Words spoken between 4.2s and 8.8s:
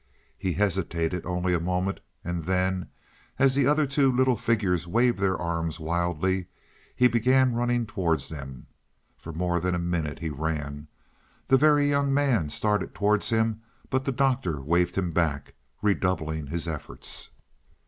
figures waved their arms wildly, he began running towards them.